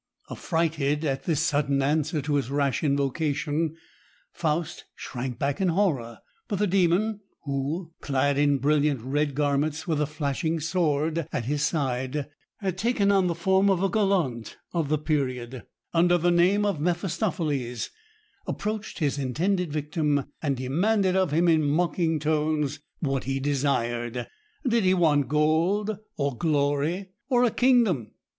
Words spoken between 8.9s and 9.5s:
red